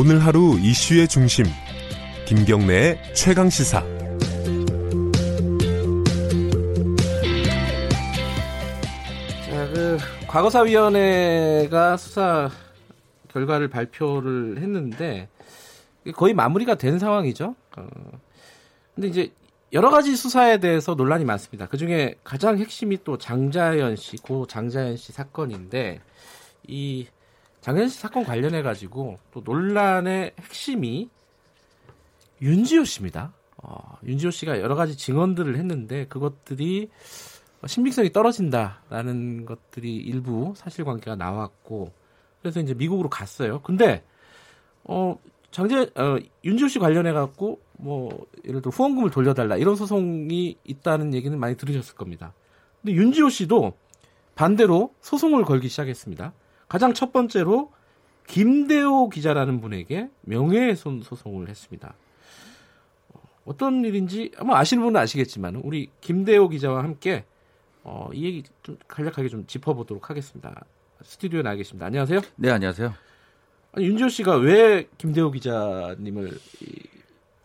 [0.00, 1.44] 오늘 하루 이슈의 중심
[2.24, 3.80] 김경래의 최강 시사
[9.44, 12.48] 자, 그 과거사위원회가 수사
[13.28, 15.28] 결과를 발표를 했는데
[16.16, 17.54] 거의 마무리가 된 상황이죠.
[17.76, 17.86] 어,
[18.94, 19.30] 근데 이제
[19.74, 21.66] 여러 가지 수사에 대해서 논란이 많습니다.
[21.66, 26.00] 그 중에 가장 핵심이 또 장자연 씨, 고 장자연 씨 사건인데
[26.66, 27.06] 이
[27.60, 31.08] 장자연 씨 사건 관련해 가지고 또 논란의 핵심이
[32.40, 33.32] 윤지호 씨입니다.
[33.58, 36.88] 어, 윤지호 씨가 여러 가지 증언들을 했는데 그것들이
[37.66, 41.92] 신빙성이 떨어진다라는 것들이 일부 사실관계가 나왔고
[42.40, 43.60] 그래서 이제 미국으로 갔어요.
[43.60, 44.02] 근데
[44.84, 45.18] 어
[45.50, 51.38] 장재 어, 윤지호 씨 관련해 갖고 뭐 예를 들어 후원금을 돌려달라 이런 소송이 있다는 얘기는
[51.38, 52.32] 많이 들으셨을 겁니다.
[52.80, 53.74] 근데 윤지호 씨도
[54.34, 56.32] 반대로 소송을 걸기 시작했습니다.
[56.70, 57.72] 가장 첫 번째로
[58.28, 61.94] 김대호 기자라는 분에게 명예훼손 소송을 했습니다.
[63.44, 67.24] 어떤 일인지 아마 아시는 분은 아시겠지만 우리 김대호 기자와 함께
[67.82, 70.64] 어, 이 얘기 좀 간략하게 좀 짚어보도록 하겠습니다.
[71.02, 71.86] 스튜디오에 나와 계십니다.
[71.86, 72.20] 안녕하세요.
[72.36, 72.94] 네, 안녕하세요.
[73.72, 76.82] 아니, 윤지호 씨가 왜 김대호 기자님을 이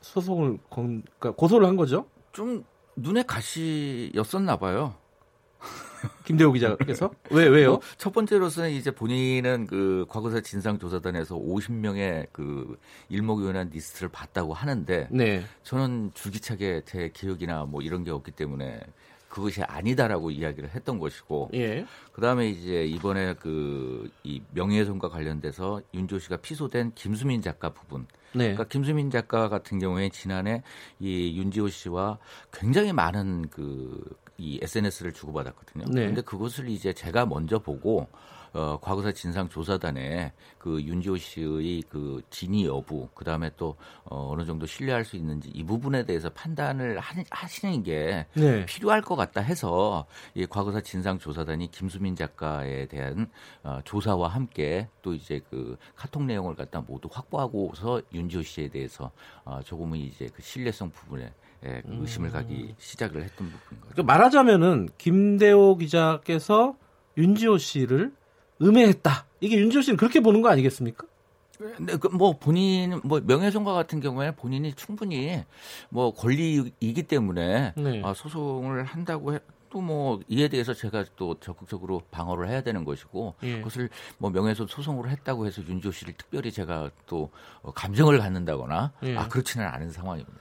[0.02, 2.06] 소송을 건, 그러니까 고소를 한 거죠?
[2.32, 2.64] 좀
[2.96, 4.94] 눈에 가시였었나 봐요.
[6.26, 7.72] 김대호 기자께서 왜 왜요?
[7.72, 12.78] 뭐, 첫 번째로서는 이제 본인은 그 과거사 진상조사단에서 50명의 그
[13.10, 15.44] 일목요연한 리스트를 봤다고 하는데 네.
[15.64, 18.80] 저는 줄기차게 제 기억이나 뭐 이런 게 없기 때문에
[19.30, 21.86] 그것이 아니다라고 이야기를 했던 것이고 예.
[22.14, 28.46] 그다음에 이제 이번에 그 이 명예훼손과 관련돼서 윤조 씨가 피소된 김수민 작가 부분 네.
[28.46, 30.64] 그러니까 김수민 작가 같은 경우에 지난해
[31.00, 32.18] 이 윤지호 씨와
[32.52, 34.04] 굉장히 많은 그
[34.38, 35.86] 이 SNS를 주고받았거든요.
[35.90, 36.08] 네.
[36.08, 38.10] 근데 그것을 이제 제가 먼저 보고
[38.56, 44.66] 어, 과거사 진상조사단에 그 윤지호 씨의 그 진위 여부, 그 다음에 또 어, 어느 정도
[44.66, 48.66] 신뢰할 수 있는지 이 부분에 대해서 판단을 하, 하시는 게 네.
[48.66, 53.30] 필요할 것 같다 해서 이 과거사 진상조사단이 김수민 작가에 대한
[53.64, 59.12] 어, 조사와 함께 또 이제 그 카톡 내용을 갖다 모두 확보하고서 윤지호 씨에 대해서
[59.44, 61.34] 어, 조금은 이제 그 신뢰성 부분에
[61.66, 63.94] 예, 그 의심을 가기 시작을 했던 부분인 거죠.
[63.94, 66.76] 그러니까 말하자면은 김대호 기자께서
[67.18, 68.14] 윤지호 씨를
[68.62, 69.26] 음해했다.
[69.42, 71.06] 이게 윤지호 씨는 그렇게 보는 거 아니겠습니까?
[71.58, 75.42] 근데 그 뭐 본인 뭐 명예훼손과 같은 경우에 본인이 충분히
[75.90, 78.02] 뭐 권리이기 때문에 네.
[78.04, 79.40] 아, 소송을 한다고 해.
[79.70, 83.58] 또뭐 이에 대해서 제가 또 적극적으로 방어를 해야 되는 것이고 예.
[83.58, 83.90] 그것을
[84.20, 87.30] 뭐 명예훼손 소송으로 했다고 해서 윤지호 씨를 특별히 제가 또
[87.62, 89.18] 어, 감정을 갖는다거나 예.
[89.18, 90.32] 아 그렇지는 않은 상황입니다.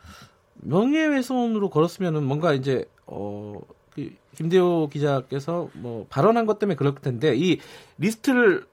[0.55, 3.61] 명예훼손으로 걸었으면은 뭔가 이제 어
[3.95, 7.59] 그 김대호 기자께서 뭐 발언한 것 때문에 그럴 텐데 이
[7.99, 8.67] 리스트를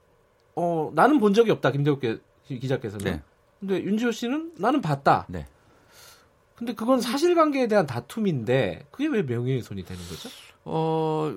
[0.56, 3.22] 어 나는 본 적이 없다 김대호 기- 기자께서는 네.
[3.60, 5.24] 근데 윤지호 씨는 나는 봤다.
[5.28, 5.46] 네.
[6.56, 10.28] 근데 그건 사실관계에 대한 다툼인데 그게 왜 명예훼손이 되는 거죠?
[10.64, 11.34] 어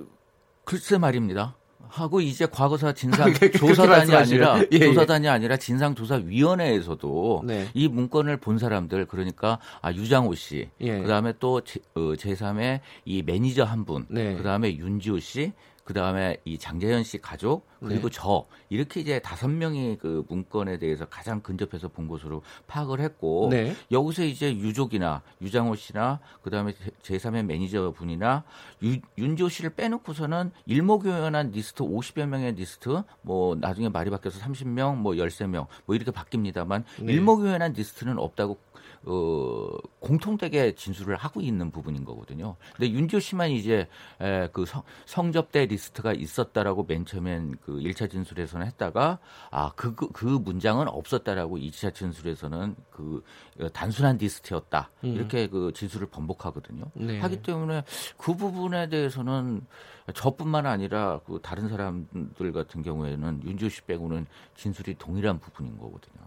[0.66, 1.56] 글쎄 말입니다.
[1.90, 4.14] 하고 이제 과거사 진상 조사단이.
[4.14, 4.80] 아니라 예, 예.
[4.80, 7.68] 조사단이 아니라 진상조사위원회에서도 네.
[7.74, 11.00] 이 문건을 본 사람들 그러니까 아 유장호 씨 예.
[11.02, 14.36] 그다음에 또 제, 어, 제3의 이 매니저 한 분, 네.
[14.36, 15.54] 그다음에 윤지호 씨,
[15.86, 18.16] 그 다음에 이 장재현 씨 가족 그리고 네.
[18.20, 23.76] 저 이렇게 이제 다섯 명이 그 문건에 대해서 가장 근접해서 본 것으로 파악을 했고 네.
[23.92, 26.74] 여기서 이제 유족이나 유장호 씨나 그 다음에
[27.04, 28.44] 제- 제3의 매니저 분이나
[28.82, 35.14] 유, 윤지오 씨를 빼놓고서는 일목요연한 리스트 50여 명의 리스트 뭐 나중에 말이 바뀌어서 30명 뭐
[35.14, 37.14] 13명 뭐 이렇게 바뀝니다만 네.
[37.14, 38.58] 일목요연한 리스트는 없다고
[39.06, 42.56] 어, 공통되게 진술을 하고 있는 부분인 거거든요.
[42.76, 43.88] 근데 윤지오 씨만 이제
[44.20, 49.20] 에, 그 성, 성접대 리스트가 있었다라고 맨 처음엔 그 1차 진술에서는 했다가
[49.52, 53.24] 아, 그, 그, 그 문장은 없었다라고 2차 진술에서는 그
[53.60, 54.90] 어, 단순한 리스트였다.
[55.04, 55.16] 음.
[55.16, 56.86] 이렇게 그 진술을 번복하거든요.
[56.94, 57.20] 네.
[57.20, 57.84] 하기 때문에
[58.18, 59.66] 그 부분에 대해서는
[60.14, 64.26] 저뿐만 아니라 그 다른 사람들 같은 경우에는 윤지호 씨 빼고는
[64.56, 66.24] 진술이 동일한 부분인 거거든요.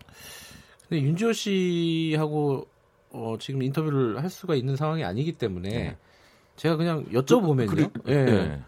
[0.89, 2.67] 근데 윤지호 씨하고
[3.11, 5.97] 어, 지금 인터뷰를 할 수가 있는 상황이 아니기 때문에 네.
[6.57, 7.69] 제가 그냥 여쭤보면요.
[7.69, 8.25] 그리- 예.
[8.25, 8.63] 네.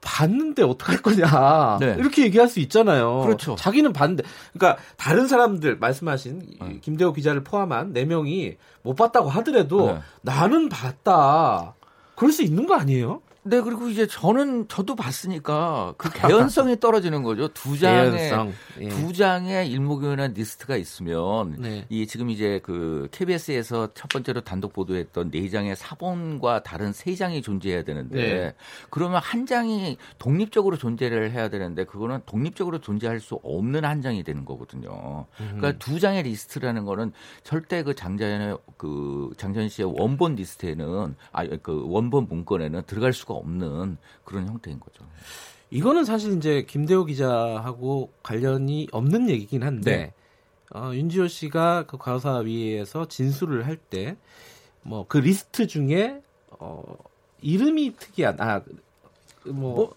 [0.00, 1.96] 봤는데 어떡할 거냐 네.
[1.98, 3.22] 이렇게 얘기할 수 있잖아요.
[3.22, 3.56] 그렇죠.
[3.56, 4.22] 자기는 봤는데,
[4.52, 6.78] 그러니까 다른 사람들 말씀하신 이 네.
[6.80, 9.98] 김대호 기자를 포함한 네 명이 못 봤다고 하더라도 네.
[10.22, 11.74] 나는 봤다.
[12.14, 13.20] 그럴 수 있는 거 아니에요?
[13.46, 17.48] 네, 그리고 이제 저는 저도 봤으니까 그 개연성이 떨어지는 거죠.
[17.48, 18.52] 두 장의 개연성.
[18.80, 18.88] 예.
[18.88, 21.84] 두 장의 일목요연한 리스트가 있으면 네.
[21.88, 27.42] 이 지금 이제 그 KBS에서 첫 번째로 단독 보도했던 네 장의 사본과 다른 세 장이
[27.42, 28.54] 존재해야 되는데 네.
[28.90, 34.44] 그러면 한 장이 독립적으로 존재를 해야 되는데 그거는 독립적으로 존재할 수 없는 한 장이 되는
[34.44, 35.26] 거거든요.
[35.36, 37.12] 그러니까 두 장의 리스트라는 거는
[37.42, 43.96] 절대 그 장자연의 그 장자연 씨의 원본 리스트에는 아 그 원본 문건에는 들어갈 수가 없는
[44.24, 45.04] 그런 형태인 거죠.
[45.70, 50.12] 이거는 사실 이제 김대호 기자하고 관련이 없는 얘기긴 한데 네.
[50.74, 54.16] 어, 윤지호 씨가 그 과거사위에서 진술을 할 때
[54.82, 56.82] 뭐 그 리스트 중에 어,
[57.42, 59.94] 이름이 특이한 아뭐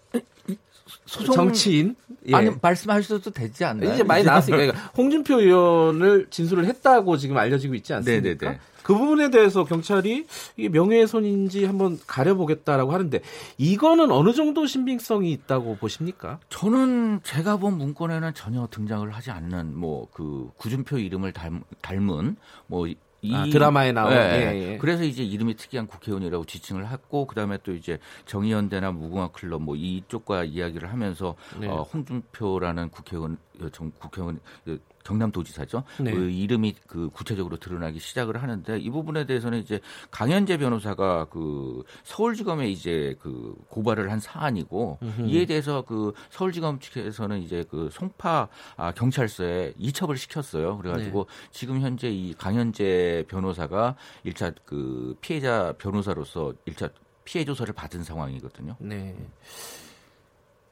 [1.06, 1.94] 소송- 정치인
[2.26, 2.34] 예.
[2.34, 3.94] 아니 말씀하셔도 되지 않나요?
[3.94, 8.22] 이제 많이 나왔으니까 그러니까 홍준표 의원을 진술을 했다고 지금 알려지고 있지 않습니까?
[8.46, 8.60] 네네네.
[8.90, 10.26] 그 부분에 대해서 경찰이
[10.56, 13.20] 이게 명예훼손인지 한번 가려보겠다라고 하는데
[13.56, 16.40] 이거는 어느 정도 신빙성이 있다고 보십니까?
[16.48, 22.86] 저는 제가 본 문건에는 전혀 등장을 하지 않는 뭐 그 구준표 이름을 닮, 닮은 뭐
[23.22, 24.78] 이, 아, 드라마에 나온, 예, 예, 예.
[24.78, 30.44] 그래서 이제 이름이 특이한 국회의원이라고 지칭을 했고 그다음에 또 이제 정의연대나 무궁화 클럽 뭐 이쪽과
[30.44, 31.68] 이야기를 하면서 네.
[31.68, 35.84] 어, 홍준표라는 국회의원 어, 정, 국회의원 어, 경남도지사죠.
[36.00, 36.12] 네.
[36.12, 39.80] 그 이름이 그 구체적으로 드러나기 시작을 하는데 이 부분에 대해서는 이제
[40.10, 47.64] 강현재 변호사가 그 서울지검에 이제 그 고발을 한 사안이고 이에 대해서 그 서울지검 측에서는 이제
[47.70, 50.78] 그 송파 아, 경찰서에 이첩을 시켰어요.
[50.78, 51.48] 그래가지고 네.
[51.50, 56.90] 지금 현재 이 강현재 변호사가 1차 그 피해자 변호사로서 1차
[57.24, 58.76] 피해 조사를 받은 상황이거든요.
[58.80, 59.16] 네.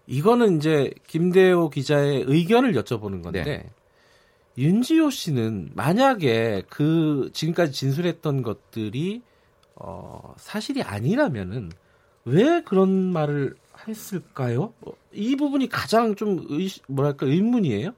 [0.06, 3.70] 이거는 이제 김대호 기자의 의견을 여쭤보는 건데 네.
[4.58, 9.22] 윤지호 씨는 만약에 그 지금까지 진술했던 것들이
[9.76, 11.70] 어, 사실이 아니라면은
[12.24, 13.54] 왜 그런 말을
[13.86, 14.74] 했을까요?
[14.80, 17.92] 어, 이 부분이 가장 좀 의, 뭐랄까 의문이에요.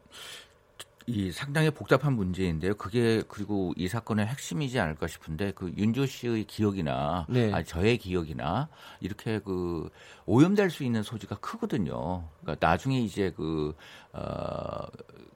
[1.06, 2.74] 이 상당히 복잡한 문제인데요.
[2.74, 7.52] 그게 그리고 이 사건의 핵심이지 않을까 싶은데 그 윤조 씨의 기억이나 네.
[7.52, 8.68] 아니 저의 기억이나
[9.00, 9.88] 이렇게 그
[10.26, 12.28] 오염될 수 있는 소지가 크거든요.
[12.42, 13.74] 그러니까 나중에 이제 그
[14.12, 14.86] 어,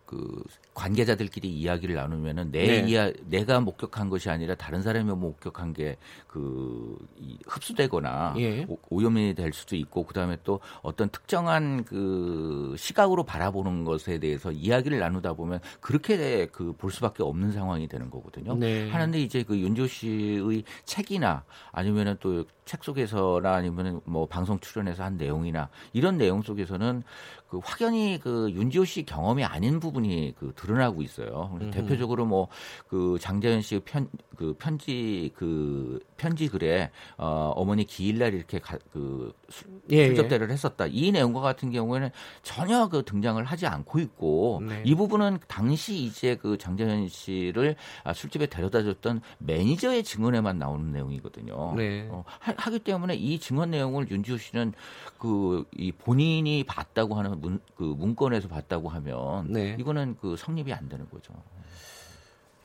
[0.07, 0.43] 그
[0.75, 2.89] 관계자들끼리 이야기를 나누면은 내 네.
[2.91, 6.99] 이야 내가 목격한 것이 아니라 다른 사람이 목격한 게그
[7.47, 8.65] 흡수되거나 예.
[8.69, 14.99] 오- 오염이 될 수도 있고 그다음에 또 어떤 특정한 그 시각으로 바라보는 것에 대해서 이야기를
[14.99, 18.57] 나누다 보면 그렇게 그 볼 수밖에 없는 상황이 되는 거거든요.
[18.57, 18.91] 네.
[18.91, 25.19] 하는데 이제 그 윤조 씨의 책이나 아니면은 또 책 속에서나 아니면은 뭐 방송 출연해서 한
[25.19, 27.03] 내용이나 이런 내용 속에서는
[27.51, 31.51] 그 확연히 그 윤 지호 씨 경험이 아닌 부분이 그 드러나고 있어요.
[31.55, 32.49] 그래서 대표적으로 뭐
[32.89, 39.69] 그 장자연 씨의 편그 편지 그 편지 글에 어 어머니 기일날 이렇게 가, 그 술-
[39.91, 40.87] 예, 술접대를 했었다.
[40.87, 42.11] 이 내용과 같은 경우에는
[42.43, 44.83] 전혀 그 등장을 하지 않고 있고 네.
[44.85, 51.75] 이 부분은 당시 이제 그 장자연 씨를 아, 술집에 데려다 줬던 매니저의 증언에만 나오는 내용이거든요.
[51.77, 52.07] 네.
[52.11, 54.73] 어, 하, 하기 때문에 이 증언 내용을 윤지호 씨는
[55.19, 59.77] 그 이 본인이 봤다고 하는 문, 그 문건에서 봤다고 하면 네.
[59.79, 61.33] 이거는 그 성립이 안 되는 거죠.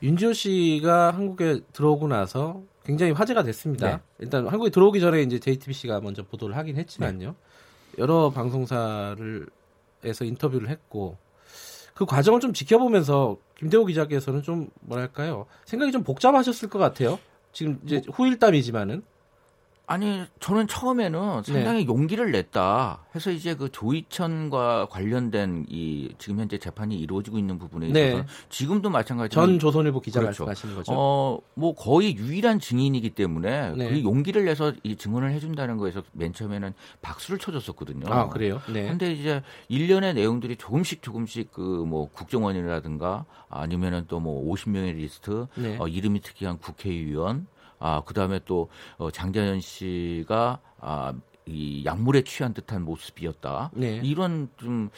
[0.02, 3.96] 윤지호 씨가 한국에 들어오고 나서 굉장히 화제가 됐습니다.
[3.96, 4.02] 네.
[4.18, 7.34] 일단 한국에 들어오기 전에 이제 JTBC가 먼저 보도를 하긴 했지만요.
[7.98, 9.46] 여러 방송사를
[10.02, 11.18] 에서 인터뷰를 했고
[11.94, 17.18] 그 과정을 좀 지켜보면서 김대호 기자께서는 좀 뭐랄까요 생각이 좀 복잡하셨을 것 같아요.
[17.52, 19.02] 지금 이제 후일담이지만은
[19.90, 21.52] 아니 저는 처음에는 네.
[21.52, 27.88] 상당히 용기를 냈다 해서 이제 그 조이천과 관련된 이 지금 현재 재판이 이루어지고 있는 부분에
[27.88, 28.08] 네.
[28.10, 30.44] 있어서 지금도 마찬가지로 전 조선일보 기자 그렇죠.
[30.44, 30.92] 말씀하시는 거죠.
[30.94, 33.90] 어, 뭐 거의 유일한 증인이기 때문에 네.
[33.90, 38.06] 그 용기를 내서 이 증언을 해준다는 거에서 맨 처음에는 박수를 쳐줬었거든요.
[38.12, 38.60] 아 그래요?
[38.72, 38.86] 네.
[38.86, 45.76] 근데 이제 일련의 내용들이 조금씩 조금씩 그 뭐 국정원이라든가 아니면은 또 뭐 50명의 리스트, 네.
[45.80, 47.46] 어, 이름이 특이한 국회의원,
[47.80, 48.68] 아 그 다음에 또
[48.98, 51.12] 어, 장자연 씨가 아,
[51.46, 53.70] 이 약물에 취한 듯한 모습이었다.
[53.74, 54.00] 네.
[54.04, 54.90] 이런 좀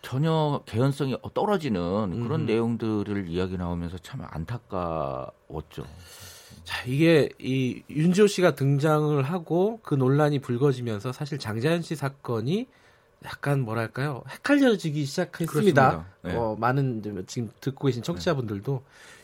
[0.00, 2.46] 전혀 개연성이 떨어지는 그런 음.
[2.46, 5.84] 내용들을 이야기 나오면서 참 안타까웠죠.
[6.64, 12.68] 자, 이게 이 윤지호 씨가 등장을 하고 그 논란이 불거지면서 사실 장자연 씨 사건이
[13.24, 16.06] 약간 뭐랄까요 헷갈려지기 시작했습니다.
[16.22, 16.36] 네.
[16.36, 18.82] 어, 많은 지금 듣고 계신 청취자분들도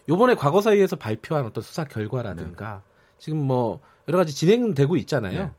[0.09, 2.83] 요번에 과거사위에서 발표한 어떤 수사 결과라든가
[3.19, 5.45] 지금 뭐 여러 가지 진행되고 있잖아요.
[5.45, 5.51] 네.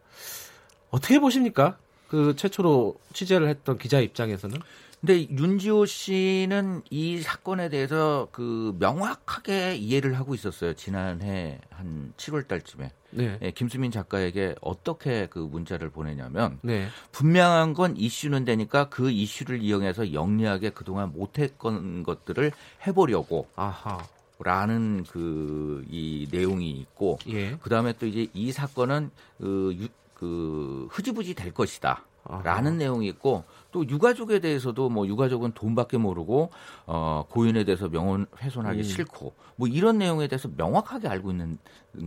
[0.90, 1.78] 어떻게 보십니까?
[2.08, 4.60] 그 최초로 취재를 했던 기자 입장에서는
[5.00, 10.74] 근데 윤지호 씨는 이 사건에 대해서 그 명확하게 이해를 하고 있었어요.
[10.74, 12.92] 지난해 한 7월 달쯤에.
[13.12, 13.40] 네.
[13.42, 16.88] 예, 김수민 작가에게 어떻게 그 문자를 보내냐면 네.
[17.12, 22.52] 분명한 건 이슈는 되니까 그 이슈를 이용해서 영리하게 그동안 못했던 것들을
[22.86, 24.04] 해보려고 아하.
[24.40, 27.56] 라는 그 이 내용이 있고 예.
[27.58, 32.04] 그다음에 또 이제 이 사건은 그, 유, 그 흐지부지 될 것이다.
[32.26, 32.44] 아하.
[32.44, 36.52] 라는 내용이 있고 또 유가족에 대해서도 뭐 유가족은 돈밖에 모르고
[36.86, 38.84] 어 고인에 대해서 명언 훼손하기 음.
[38.84, 41.58] 싫고 뭐 이런 내용에 대해서 명확하게 알고 있는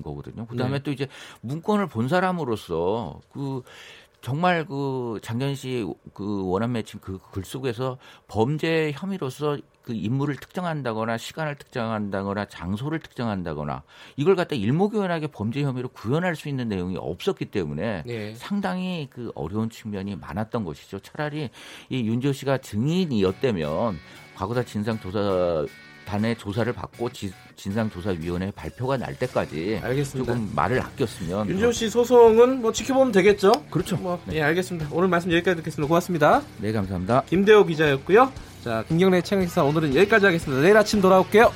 [0.02, 0.46] 거거든요.
[0.46, 0.82] 그다음에 네.
[0.82, 1.08] 또 이제
[1.40, 3.62] 문건을 본 사람으로서 그
[4.22, 7.98] 정말 그 장현 씨 그 원한 매칭 그 글 속에서
[8.28, 13.82] 범죄 혐의로서 그 인물을 특정한다거나 시간을 특정한다거나 장소를 특정한다거나
[14.16, 18.34] 이걸 갖다 일목요연하게 범죄 혐의로 구현할 수 있는 내용이 없었기 때문에 네.
[18.36, 21.00] 상당히 그 어려운 측면이 많았던 것이죠.
[21.00, 21.50] 차라리
[21.88, 23.98] 이 윤지호 씨가 증인이었다면
[24.42, 30.32] 과거사 진상조사단의 조사를 받고 지- 진상조사위원회 발표가 날 때까지 알겠습니다.
[30.32, 33.52] 조금 말을 아꼈으면 윤지호 씨 소송은 뭐 지켜보면 되겠죠?
[33.70, 33.96] 그렇죠.
[33.98, 34.88] 뭐, 예, 알겠습니다.
[34.90, 35.86] 오늘 말씀 여기까지 듣겠습니다.
[35.86, 36.42] 고맙습니다.
[36.58, 37.22] 네 감사합니다.
[37.28, 38.32] 김대호 기자였고요.
[38.64, 40.60] 자, 김경래 채널기사 오늘은 여기까지 하겠습니다.
[40.62, 41.52] 내일 아침 돌아올게요.